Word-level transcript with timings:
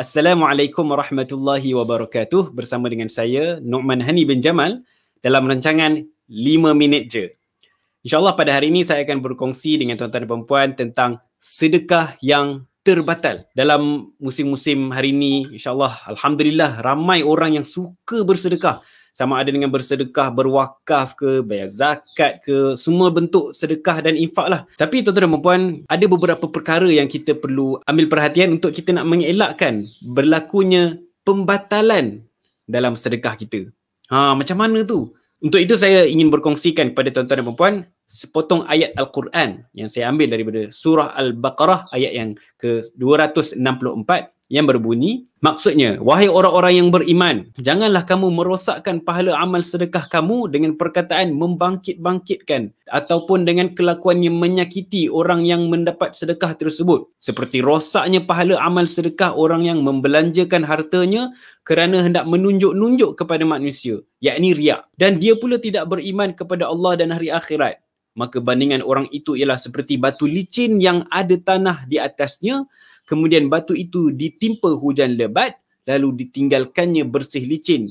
Assalamualaikum 0.00 0.96
warahmatullahi 0.96 1.76
wabarakatuh 1.76 2.56
bersama 2.56 2.88
dengan 2.88 3.12
saya 3.12 3.60
Nu'man 3.60 4.00
Hani 4.00 4.24
bin 4.24 4.40
Jamal 4.40 4.80
dalam 5.20 5.44
rancangan 5.44 6.00
5 6.24 6.72
minit 6.72 7.12
je. 7.12 7.24
InsyaAllah 8.08 8.32
pada 8.32 8.56
hari 8.56 8.72
ini 8.72 8.80
saya 8.80 9.04
akan 9.04 9.20
berkongsi 9.20 9.76
dengan 9.76 10.00
tuan-tuan 10.00 10.24
dan 10.24 10.28
perempuan 10.32 10.68
tentang 10.72 11.10
sedekah 11.36 12.16
yang 12.24 12.64
terbatal. 12.80 13.44
Dalam 13.52 14.16
musim-musim 14.16 14.88
hari 14.88 15.12
ini, 15.12 15.52
insyaAllah 15.60 16.08
Alhamdulillah 16.16 16.80
ramai 16.80 17.20
orang 17.20 17.60
yang 17.60 17.66
suka 17.68 18.24
bersedekah 18.24 18.80
sama 19.20 19.36
ada 19.36 19.52
dengan 19.52 19.68
bersedekah, 19.68 20.32
berwakaf 20.32 21.12
ke, 21.12 21.44
bayar 21.44 21.68
zakat 21.68 22.40
ke, 22.40 22.72
semua 22.72 23.12
bentuk 23.12 23.52
sedekah 23.52 24.00
dan 24.00 24.16
infak 24.16 24.48
lah. 24.48 24.64
Tapi 24.80 25.04
tuan-tuan 25.04 25.28
dan 25.28 25.40
puan 25.44 25.62
ada 25.84 26.04
beberapa 26.08 26.48
perkara 26.48 26.88
yang 26.88 27.04
kita 27.04 27.36
perlu 27.36 27.76
ambil 27.84 28.08
perhatian 28.08 28.56
untuk 28.56 28.72
kita 28.72 28.96
nak 28.96 29.04
mengelakkan 29.04 29.84
berlakunya 30.08 30.96
pembatalan 31.28 32.24
dalam 32.64 32.96
sedekah 32.96 33.36
kita. 33.36 33.68
Ha, 34.08 34.32
macam 34.32 34.56
mana 34.56 34.88
tu? 34.88 35.12
Untuk 35.44 35.60
itu 35.60 35.76
saya 35.76 36.08
ingin 36.08 36.32
berkongsikan 36.32 36.96
kepada 36.96 37.12
tuan-tuan 37.12 37.44
dan 37.44 37.56
puan 37.56 37.74
sepotong 38.08 38.64
ayat 38.72 38.96
Al-Quran 38.96 39.68
yang 39.76 39.88
saya 39.88 40.08
ambil 40.08 40.32
daripada 40.32 40.72
surah 40.72 41.12
Al-Baqarah 41.12 41.92
ayat 41.92 42.12
yang 42.16 42.30
ke-264 42.56 44.39
yang 44.50 44.66
berbunyi 44.66 45.30
maksudnya 45.38 46.02
wahai 46.02 46.26
orang-orang 46.26 46.74
yang 46.74 46.88
beriman 46.90 47.36
janganlah 47.56 48.02
kamu 48.02 48.34
merosakkan 48.34 48.98
pahala 49.00 49.38
amal 49.38 49.62
sedekah 49.62 50.10
kamu 50.10 50.50
dengan 50.50 50.74
perkataan 50.74 51.30
membangkit-bangkitkan 51.38 52.74
ataupun 52.90 53.46
dengan 53.46 53.70
kelakuan 53.72 54.20
yang 54.20 54.36
menyakiti 54.36 55.06
orang 55.06 55.46
yang 55.46 55.70
mendapat 55.70 56.12
sedekah 56.12 56.58
tersebut. 56.58 57.06
Seperti 57.14 57.62
rosaknya 57.62 58.20
pahala 58.26 58.58
amal 58.58 58.90
sedekah 58.90 59.38
orang 59.38 59.64
yang 59.64 59.80
membelanjakan 59.86 60.66
hartanya 60.66 61.30
kerana 61.62 62.02
hendak 62.02 62.26
menunjuk-nunjuk 62.26 63.14
kepada 63.14 63.46
manusia 63.46 64.02
yakni 64.18 64.52
riak 64.52 64.90
dan 64.98 65.16
dia 65.22 65.38
pula 65.38 65.56
tidak 65.56 65.86
beriman 65.88 66.34
kepada 66.34 66.66
Allah 66.68 66.98
dan 66.98 67.14
hari 67.14 67.30
akhirat. 67.30 67.78
Maka 68.18 68.42
bandingan 68.42 68.82
orang 68.82 69.06
itu 69.14 69.38
ialah 69.38 69.56
seperti 69.56 69.94
batu 69.94 70.26
licin 70.26 70.82
yang 70.82 71.06
ada 71.14 71.38
tanah 71.38 71.86
di 71.86 72.02
atasnya 72.02 72.66
kemudian 73.10 73.50
batu 73.50 73.74
itu 73.74 74.14
ditimpa 74.14 74.78
hujan 74.78 75.18
lebat 75.18 75.58
lalu 75.90 76.22
ditinggalkannya 76.22 77.02
bersih 77.10 77.42
licin 77.42 77.90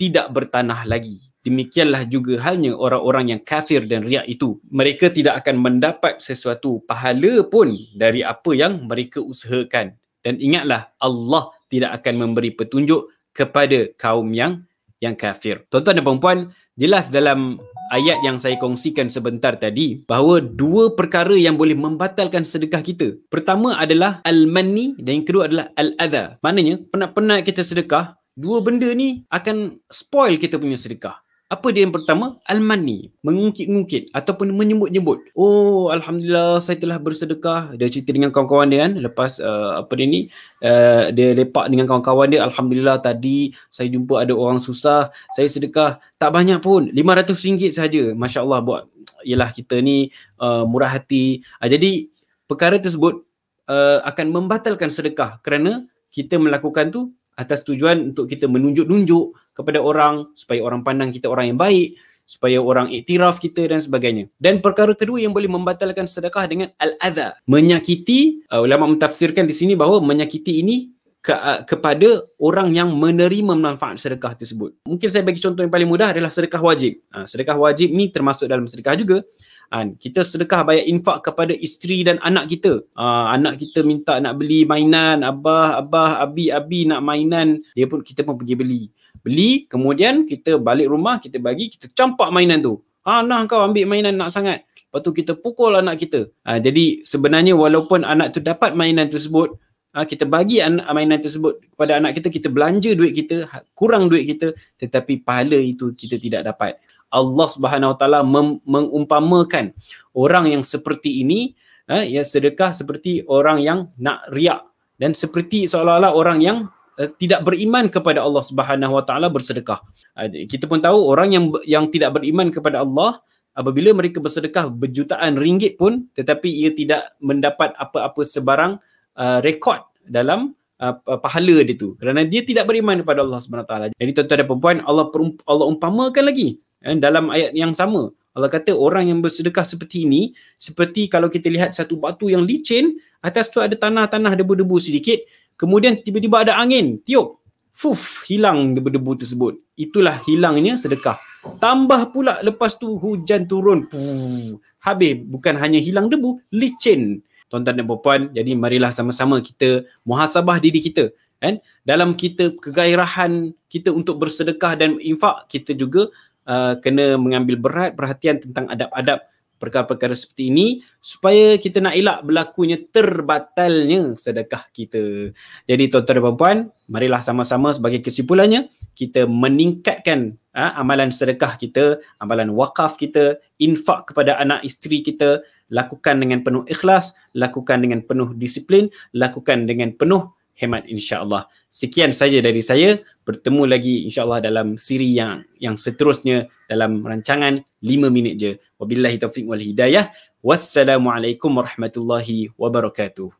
tidak 0.00 0.32
bertanah 0.32 0.88
lagi. 0.88 1.20
Demikianlah 1.44 2.08
juga 2.08 2.40
halnya 2.40 2.72
orang-orang 2.72 3.36
yang 3.36 3.40
kafir 3.44 3.84
dan 3.84 4.08
riak 4.08 4.24
itu. 4.24 4.56
Mereka 4.72 5.12
tidak 5.12 5.44
akan 5.44 5.60
mendapat 5.60 6.24
sesuatu 6.24 6.80
pahala 6.88 7.44
pun 7.44 7.76
dari 7.92 8.24
apa 8.24 8.56
yang 8.56 8.88
mereka 8.88 9.20
usahakan. 9.20 9.92
Dan 10.20 10.40
ingatlah 10.40 10.88
Allah 11.00 11.52
tidak 11.72 12.00
akan 12.00 12.28
memberi 12.28 12.52
petunjuk 12.52 13.08
kepada 13.32 13.88
kaum 13.96 14.32
yang 14.36 14.64
yang 15.00 15.16
kafir. 15.16 15.64
Tuan-tuan 15.72 15.96
dan 15.96 16.04
puan 16.20 16.38
jelas 16.76 17.08
dalam 17.08 17.56
ayat 17.90 18.22
yang 18.22 18.38
saya 18.38 18.56
kongsikan 18.56 19.10
sebentar 19.10 19.58
tadi 19.58 20.06
bahawa 20.06 20.40
dua 20.40 20.94
perkara 20.94 21.34
yang 21.34 21.58
boleh 21.58 21.74
membatalkan 21.74 22.46
sedekah 22.46 22.80
kita. 22.80 23.18
Pertama 23.26 23.76
adalah 23.76 24.22
al-manni 24.22 24.94
dan 24.96 25.20
yang 25.20 25.26
kedua 25.26 25.50
adalah 25.50 25.66
al-adha. 25.74 26.38
Maknanya 26.40 26.86
penat-penat 26.88 27.42
kita 27.42 27.66
sedekah, 27.66 28.16
dua 28.38 28.62
benda 28.62 28.88
ni 28.94 29.26
akan 29.28 29.82
spoil 29.90 30.38
kita 30.38 30.56
punya 30.56 30.78
sedekah. 30.78 31.20
Apa 31.50 31.74
dia 31.74 31.82
yang 31.82 31.90
pertama? 31.90 32.38
Al-Mani. 32.46 33.10
Mengungkit-ungkit 33.26 34.14
ataupun 34.14 34.54
menyebut-nyebut. 34.54 35.34
Oh, 35.34 35.90
Alhamdulillah 35.90 36.62
saya 36.62 36.78
telah 36.78 37.02
bersedekah. 37.02 37.74
Dia 37.74 37.90
cerita 37.90 38.14
dengan 38.14 38.30
kawan-kawan 38.30 38.70
dia 38.70 38.86
kan. 38.86 38.94
Lepas 39.02 39.42
uh, 39.42 39.82
apa 39.82 39.90
dia 39.98 40.06
ni, 40.06 40.20
uh, 40.62 41.10
dia 41.10 41.34
lepak 41.34 41.66
dengan 41.66 41.90
kawan-kawan 41.90 42.30
dia. 42.30 42.46
Alhamdulillah 42.46 43.02
tadi 43.02 43.50
saya 43.66 43.90
jumpa 43.90 44.22
ada 44.22 44.30
orang 44.30 44.62
susah. 44.62 45.10
Saya 45.34 45.50
sedekah 45.50 45.98
tak 46.22 46.30
banyak 46.30 46.62
pun. 46.62 46.86
RM500 46.94 47.74
saja. 47.74 48.02
Masya 48.14 48.46
Allah 48.46 48.62
buat. 48.62 48.82
Yelah 49.26 49.50
kita 49.50 49.82
ni 49.82 50.14
uh, 50.38 50.62
murah 50.70 51.02
hati. 51.02 51.42
Uh, 51.58 51.66
jadi 51.66 52.06
perkara 52.46 52.78
tersebut 52.78 53.26
uh, 53.66 53.98
akan 54.06 54.30
membatalkan 54.30 54.86
sedekah. 54.86 55.42
Kerana 55.42 55.82
kita 56.14 56.38
melakukan 56.38 56.94
tu 56.94 57.10
atas 57.40 57.64
tujuan 57.64 58.12
untuk 58.12 58.28
kita 58.28 58.44
menunjuk-nunjuk 58.44 59.56
kepada 59.56 59.80
orang 59.80 60.28
supaya 60.36 60.60
orang 60.60 60.84
pandang 60.84 61.08
kita 61.08 61.32
orang 61.32 61.56
yang 61.56 61.58
baik 61.60 61.96
supaya 62.30 62.62
orang 62.62 62.94
iktiraf 62.94 63.42
kita 63.42 63.66
dan 63.66 63.82
sebagainya. 63.82 64.30
Dan 64.38 64.62
perkara 64.62 64.94
kedua 64.94 65.18
yang 65.18 65.34
boleh 65.34 65.50
membatalkan 65.50 66.06
sedekah 66.06 66.46
dengan 66.46 66.70
al-adha. 66.78 67.34
Menyakiti, 67.50 68.46
uh, 68.54 68.62
ulama 68.62 68.86
mentafsirkan 68.86 69.50
di 69.50 69.54
sini 69.56 69.74
bahawa 69.74 69.98
menyakiti 69.98 70.62
ini 70.62 70.94
ke, 71.18 71.34
uh, 71.34 71.66
kepada 71.66 72.22
orang 72.38 72.70
yang 72.70 72.94
menerima 72.94 73.58
manfaat 73.58 73.98
sedekah 73.98 74.38
tersebut. 74.38 74.78
Mungkin 74.86 75.10
saya 75.10 75.26
bagi 75.26 75.42
contoh 75.42 75.66
yang 75.66 75.74
paling 75.74 75.90
mudah 75.90 76.14
adalah 76.14 76.30
sedekah 76.30 76.62
wajib. 76.62 77.02
Uh, 77.10 77.26
sedekah 77.26 77.58
wajib 77.58 77.90
ni 77.90 78.14
termasuk 78.14 78.46
dalam 78.46 78.62
sedekah 78.70 78.94
juga. 78.94 79.26
Kan? 79.70 79.94
Kita 79.94 80.26
sedekah 80.26 80.66
bayar 80.66 80.82
infak 80.90 81.22
kepada 81.22 81.54
isteri 81.54 82.02
dan 82.02 82.18
anak 82.26 82.50
kita. 82.50 82.82
Uh, 82.98 83.26
anak 83.30 83.62
kita 83.62 83.86
minta 83.86 84.18
nak 84.18 84.42
beli 84.42 84.66
mainan, 84.66 85.22
abah, 85.22 85.78
abah, 85.78 86.18
abi, 86.18 86.50
abi 86.50 86.90
nak 86.90 87.06
mainan, 87.06 87.54
dia 87.78 87.86
pun 87.86 88.02
kita 88.02 88.26
pun 88.26 88.34
pergi 88.34 88.58
beli. 88.58 88.82
Beli, 89.22 89.70
kemudian 89.70 90.26
kita 90.26 90.58
balik 90.58 90.90
rumah, 90.90 91.22
kita 91.22 91.38
bagi, 91.38 91.70
kita 91.70 91.86
campak 91.94 92.34
mainan 92.34 92.58
tu. 92.58 92.82
Ha, 93.06 93.22
nah 93.22 93.46
kau 93.46 93.62
ambil 93.62 93.86
mainan 93.86 94.18
nak 94.18 94.34
sangat. 94.34 94.66
Lepas 94.90 95.06
tu 95.06 95.14
kita 95.14 95.38
pukul 95.38 95.78
anak 95.78 96.02
kita. 96.02 96.26
Uh, 96.42 96.58
jadi 96.58 97.06
sebenarnya 97.06 97.54
walaupun 97.54 98.02
anak 98.02 98.34
tu 98.34 98.42
dapat 98.42 98.74
mainan 98.74 99.06
tersebut, 99.06 99.54
uh, 99.94 100.06
kita 100.06 100.26
bagi 100.26 100.62
anak, 100.62 100.86
mainan 100.90 101.20
tersebut 101.20 101.60
kepada 101.74 101.98
anak 101.98 102.18
kita, 102.18 102.28
kita 102.30 102.48
belanja 102.50 102.94
duit 102.94 103.12
kita, 103.14 103.46
ha, 103.50 103.62
kurang 103.74 104.06
duit 104.10 104.26
kita, 104.26 104.54
tetapi 104.78 105.22
pahala 105.22 105.58
itu 105.58 105.90
kita 105.94 106.18
tidak 106.18 106.46
dapat. 106.54 106.78
Allah 107.10 107.48
Subhanahu 107.50 107.92
Wa 107.94 107.98
Taala 107.98 108.20
mengumpamakan 108.62 109.74
orang 110.14 110.44
yang 110.46 110.62
seperti 110.62 111.26
ini 111.26 111.58
eh, 111.90 112.06
ya 112.06 112.22
sedekah 112.22 112.70
seperti 112.70 113.26
orang 113.26 113.58
yang 113.60 113.78
nak 113.98 114.30
riak 114.30 114.62
dan 114.96 115.10
seperti 115.12 115.66
seolah-olah 115.66 116.14
orang 116.14 116.38
yang 116.38 116.58
eh, 117.02 117.10
tidak 117.18 117.42
beriman 117.42 117.90
kepada 117.90 118.22
Allah 118.22 118.46
Subhanahu 118.46 119.02
Wa 119.02 119.04
Taala 119.04 119.26
bersedekah. 119.26 119.82
Eh, 120.22 120.46
kita 120.46 120.70
pun 120.70 120.78
tahu 120.78 121.02
orang 121.10 121.34
yang 121.34 121.44
yang 121.66 121.84
tidak 121.90 122.14
beriman 122.14 122.54
kepada 122.54 122.86
Allah 122.86 123.18
apabila 123.58 123.90
mereka 123.90 124.22
bersedekah 124.22 124.70
berjutaan 124.70 125.34
ringgit 125.34 125.74
pun 125.74 126.06
tetapi 126.14 126.46
ia 126.46 126.70
tidak 126.70 127.10
mendapat 127.18 127.74
apa-apa 127.74 128.22
sebarang 128.22 128.78
uh, 129.20 129.38
rekod 129.44 129.84
dalam 130.08 130.56
uh, 130.80 130.96
pahala 131.20 131.60
dia 131.60 131.76
tu. 131.76 131.94
Kerana 132.00 132.24
dia 132.24 132.40
tidak 132.40 132.64
beriman 132.66 133.04
kepada 133.04 133.20
Allah 133.20 133.38
Subhanahu 133.38 133.68
Taala. 133.68 133.86
Jadi 133.92 134.10
tuan-tuan 134.16 134.38
dan 134.40 134.48
puan 134.48 134.78
Allah 134.88 135.06
Allah 135.44 135.66
umpamakan 135.68 136.24
lagi 136.24 136.56
eh, 136.80 136.96
dalam 136.96 137.28
ayat 137.28 137.52
yang 137.52 137.76
sama. 137.76 138.08
Allah 138.32 138.48
kata 138.48 138.72
orang 138.72 139.10
yang 139.10 139.18
bersedekah 139.18 139.66
seperti 139.66 140.06
ini 140.06 140.32
seperti 140.54 141.10
kalau 141.10 141.26
kita 141.26 141.50
lihat 141.50 141.74
satu 141.74 141.98
batu 141.98 142.30
yang 142.30 142.46
licin 142.46 142.94
atas 143.20 143.50
tu 143.50 143.58
ada 143.58 143.74
tanah-tanah 143.74 144.38
debu-debu 144.38 144.78
sedikit 144.78 145.18
kemudian 145.58 145.98
tiba-tiba 145.98 146.46
ada 146.46 146.54
angin 146.54 147.02
tiup 147.02 147.42
fuf 147.74 148.22
hilang 148.30 148.78
debu-debu 148.78 149.18
tersebut. 149.18 149.58
Itulah 149.74 150.22
hilangnya 150.28 150.78
sedekah. 150.78 151.18
Tambah 151.40 152.12
pula 152.12 152.44
lepas 152.44 152.76
tu 152.76 153.00
hujan 153.00 153.48
turun 153.48 153.88
Puh, 153.88 154.60
habis. 154.84 155.16
Bukan 155.24 155.56
hanya 155.56 155.80
hilang 155.80 156.12
debu 156.12 156.36
licin 156.52 157.24
tuan-tuan 157.50 157.76
dan 157.76 157.86
puan 157.86 158.30
jadi 158.30 158.54
marilah 158.54 158.94
sama-sama 158.94 159.42
kita 159.42 159.84
muhasabah 160.06 160.62
diri 160.62 160.78
kita 160.78 161.10
kan 161.42 161.58
dalam 161.82 162.14
kita 162.14 162.54
kegairahan 162.62 163.50
kita 163.66 163.90
untuk 163.90 164.22
bersedekah 164.22 164.78
dan 164.78 165.02
infak 165.02 165.50
kita 165.50 165.74
juga 165.74 166.06
uh, 166.46 166.78
kena 166.78 167.18
mengambil 167.18 167.58
berat 167.58 167.98
perhatian 167.98 168.38
tentang 168.38 168.70
adab-adab 168.70 169.26
perkara-perkara 169.60 170.16
seperti 170.16 170.48
ini 170.48 170.66
supaya 171.04 171.60
kita 171.60 171.84
nak 171.84 171.92
elak 171.92 172.24
berlakunya 172.24 172.80
terbatalnya 172.80 174.16
sedekah 174.16 174.64
kita. 174.72 175.36
Jadi 175.68 175.84
tuan-tuan 175.92 176.16
dan 176.16 176.36
puan 176.40 176.58
marilah 176.88 177.20
sama-sama 177.20 177.76
sebagai 177.76 178.00
kesimpulannya 178.00 178.72
kita 179.00 179.24
meningkatkan 179.24 180.36
ha, 180.52 180.76
amalan 180.76 181.08
sedekah 181.08 181.56
kita, 181.56 181.96
amalan 182.20 182.52
wakaf 182.52 183.00
kita, 183.00 183.40
infak 183.56 184.12
kepada 184.12 184.36
anak 184.36 184.60
isteri 184.60 185.00
kita, 185.00 185.40
lakukan 185.72 186.20
dengan 186.20 186.44
penuh 186.44 186.68
ikhlas, 186.68 187.16
lakukan 187.32 187.80
dengan 187.80 188.04
penuh 188.04 188.36
disiplin, 188.36 188.92
lakukan 189.16 189.64
dengan 189.64 189.96
penuh 189.96 190.28
hemat 190.60 190.84
insya-Allah. 190.84 191.48
Sekian 191.72 192.12
saja 192.12 192.44
dari 192.44 192.60
saya. 192.60 193.00
Bertemu 193.24 193.62
lagi 193.64 194.04
insya-Allah 194.04 194.44
dalam 194.44 194.76
siri 194.76 195.16
yang 195.16 195.40
yang 195.56 195.80
seterusnya 195.80 196.50
dalam 196.68 197.00
rancangan 197.00 197.64
5 197.80 198.10
minit 198.12 198.34
je. 198.36 198.52
Wabillahi 198.76 199.16
taufiq 199.16 199.48
wal 199.48 199.62
hidayah. 199.62 200.12
Wassalamualaikum 200.44 201.48
warahmatullahi 201.56 202.52
wabarakatuh. 202.60 203.39